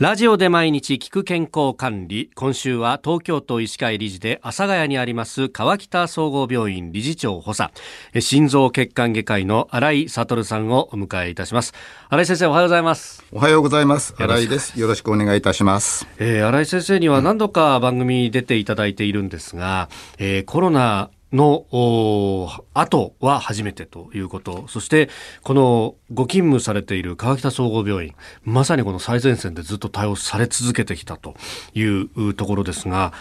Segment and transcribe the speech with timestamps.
[0.00, 2.30] ラジオで毎日聞く健康管理。
[2.34, 7.70] 今週は東京都医師会理事で阿佐ヶ谷にあります川北総合病院理事長補佐、
[8.18, 11.74] 心臓血管外科医の新井悟さんをお迎えいたします。
[12.08, 13.22] 新井先生おはようございます。
[13.30, 14.14] おはようございます。
[14.16, 14.80] 新井です。
[14.80, 16.08] よろしくお願いいたします。
[16.18, 21.66] えー、新井先生には何度か番組に出ていただいているんですが、えー、コロナの
[22.74, 25.08] 後は初めてということ、そして
[25.42, 31.34] このご勤務されている川北総合病院、まさにこの最前線でずっと対応され続けてきたと
[31.74, 33.12] いうところですが、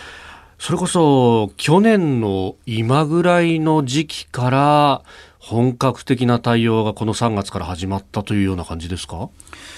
[0.58, 5.04] それこそ去年の今ぐらいの時期から
[5.50, 9.30] 本格的な対応がこの3月から始まったというような感じですか？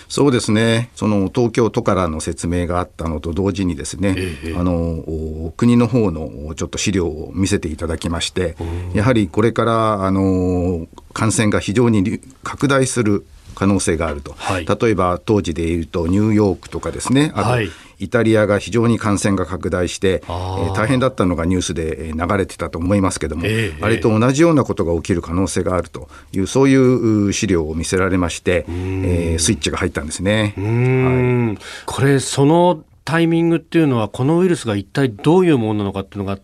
[0.10, 8.58] そうですね、その東京都からの説明があったのと同時に、ですね、ええ、あの国の方のちょっと資料を見せていただきまして、
[8.94, 17.70] やはりこれからあの感染が非常に拡大する可能性があると、はい、例えば当時でいうとニューヨークとかですね、あと、はい
[18.02, 30.56] イタリアが非常に感染が拡大して、えー、大変だったのがニュースで流れてたと思いますけども、えー、あれと同じようなことが起きる可能性があるという、そういう資料を見せられまして、えー、スイッチが入ったんですね。
[30.58, 36.40] はい、これ、そのタイミングっていうのは、このウイルスが一体どういうものなのかっていうのが、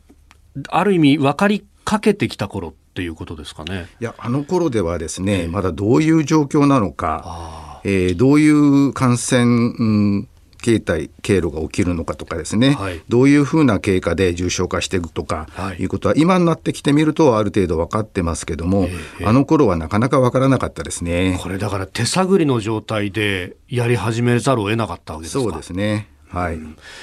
[0.70, 3.88] ある意味、分かりかけてきた頃っていうことですかね。
[4.00, 10.28] いや、あの頃ではですね、えー、まだどういう状況なのか、えー、どういう感染、うん
[10.62, 15.48] 形態、経路が起きるのかとかですね、はい、どういうふうな経過で重症化していくとか、
[15.80, 15.84] い。
[15.86, 18.90] うことは、今になってきてみると、ある程度分かってますけども、
[19.24, 21.40] あの頃はなかなか分からなかったですね。
[21.42, 25.44] これだから手探りの状態でやり始めざるを得なかったわけですか？
[25.44, 26.10] そうですね。
[26.30, 26.60] はい、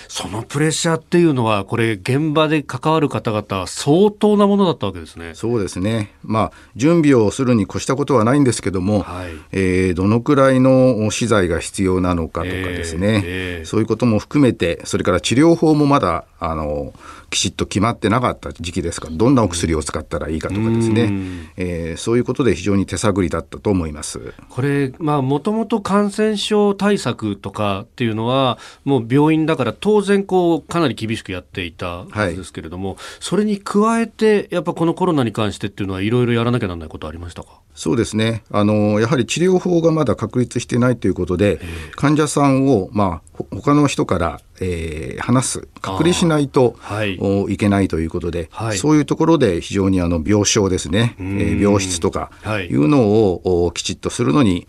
[0.09, 5.33] そのプレッシャーっていうのは、これ、現場で関わる方々、相当なものだったわけですね。
[5.35, 13.23] そうですね、まあ、準備をするに越したことはないんですけども、はい、えー、どのくらいの資材が必要なのかとかですね、えー
[13.61, 16.93] えー、そういうことも含めて、それから治療法もまだあの
[17.35, 19.09] きちっと決まってなかった時期ですか。
[19.11, 21.13] らどんなお薬を使ったらいいかとかですね、
[21.57, 24.33] えー、そういうことで非常に手探りだったと思います。
[24.49, 37.61] これもともと感染症対策とかっていうのはもう病院だから当然こうかなり厳しくやっていたはずですけれども、はい、それに加えてやっぱこのコロナに関してっていうのはいろいろやらなきゃならないことありましたか？
[37.75, 38.45] そうですね。
[38.53, 41.61] あのやはり治療法がまだ確立していないということで
[41.97, 45.69] 患者さんを、まあ、他の人からえー、話す。
[45.81, 47.15] 隔離しないと、はい、
[47.53, 52.69] いけないということで、はい、そういうところで非常にあの病床ですね、えー、病室とかい。
[52.75, 54.67] うのを、きちっとするのに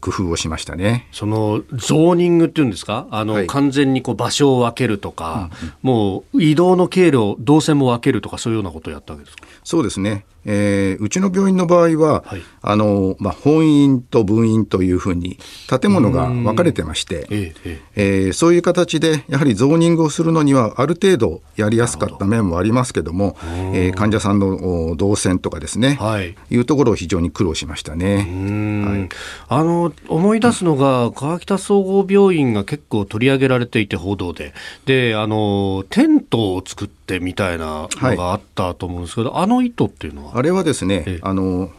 [0.00, 1.08] 工夫をしましたね。
[1.12, 3.06] そのゾーニングっていうんですか？
[3.10, 9.46] あの、はい、完全にこう場所を分けるとか、うんうん、もう移動の経路動線も分けるとかそういうようなことをやったわけですか？
[9.64, 10.26] そうですね。
[10.46, 15.38] えー、うちの病院の場合は、はい、あのまあ、本院と分院というふうに
[15.80, 23.38] 建物が分かれてまして、えええー、そういう形でやはりゾーニングをするのにはある程度やりやすかった面もありますけども、
[23.72, 34.52] えー、患者さんの動線とかですね、はい、いうところを非常に苦労しましたね、はい、あの思い出すのが、川北総合病院が結構取り上げられていて報道で。
[34.86, 40.38] であのテントを作ってみたいなのがあったと思うんですけど、はい、あの意図っていうのは？
[40.38, 41.70] あれはですね、あの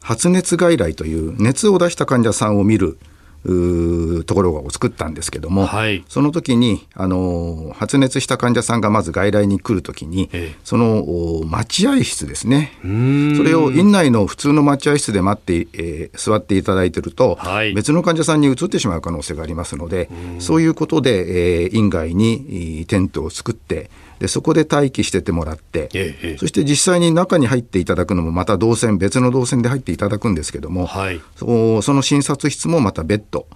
[0.00, 2.98] 発熱外来という熱を出した患者さんを見る
[3.46, 11.04] ところを作ったんですけども、はい、その時にあの発熱した患者さんがまず外来に来るときに、ええ、その
[11.46, 12.72] 待合室ですね。
[12.82, 20.08] それを院内の普通の待合室で待って、えー、座っていただいていると、はい、別の患者さんに移ってしまう可能性がありますので
[20.38, 33.46] そういうことで、えー、院外にテントを作ってでそこで待機しててもらって、ええ、そして実際に中に入っていただくのもまた動線別の動線で入っていただくんですけども、はい、そその診察室もまた別途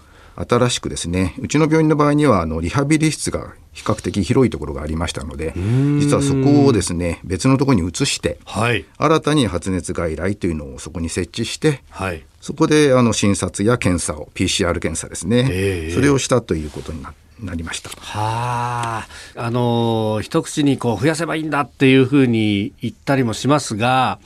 [0.48, 5.52] 新しくですねうちの病院の場合にはあのリハビリ室が比較的広いところがありましたので
[5.98, 17.88] 実はそこをですね別のところに移して、はい、新たに発熱外来というのをそこに設置して、はい、そこであの診察や検査を PCR 検査ですね、えー、それをしたということになってなりました。
[17.88, 24.19] はあ、あの一口にこう増やせばいいんだっていうふうに言ったりもしますが、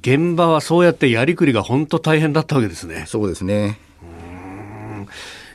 [0.00, 3.04] 現場はそうやってやりくりが本当大変だったわけですね。
[3.06, 3.78] そうですね。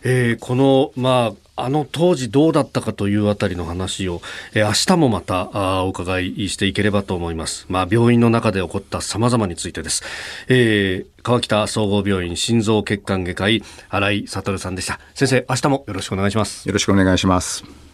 [0.03, 4.21] えー、このまああの当時どうだったかというあたりの話を、
[4.53, 7.65] えー、明日もまたあお伺いしていければと思います。
[7.67, 10.03] まあ、病院の中で起こった様々についてです。
[10.47, 14.99] えー、川北総合病院心臓血管外科医、新井悟さんでした。
[15.15, 16.67] 先生、明日もよろしくお願いします。
[16.67, 17.88] よろしくお願いします。